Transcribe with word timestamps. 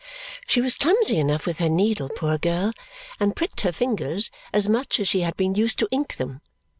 She 0.47 0.61
was 0.61 0.77
clumsy 0.79 1.19
enough 1.19 1.45
with 1.45 1.59
her 1.59 1.69
needle, 1.69 2.09
poor 2.09 2.39
girl, 2.39 2.73
and 3.19 3.35
pricked 3.35 3.61
her 3.61 3.71
fingers 3.71 4.31
as 4.51 4.67
much 4.67 4.99
as 4.99 5.07
she 5.07 5.21
had 5.21 5.37
been 5.37 5.53
used 5.53 5.77
to 5.77 5.87
ink 5.91 6.15
them. 6.15 6.41